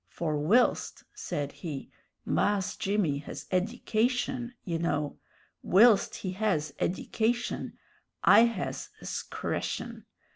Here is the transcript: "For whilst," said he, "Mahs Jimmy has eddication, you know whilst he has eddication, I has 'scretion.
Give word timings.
"For 0.09 0.35
whilst," 0.35 1.03
said 1.13 1.51
he, 1.51 1.91
"Mahs 2.25 2.75
Jimmy 2.75 3.19
has 3.19 3.45
eddication, 3.51 4.51
you 4.63 4.79
know 4.79 5.19
whilst 5.61 6.15
he 6.15 6.31
has 6.31 6.73
eddication, 6.79 7.77
I 8.23 8.45
has 8.45 8.89
'scretion. 9.03 10.07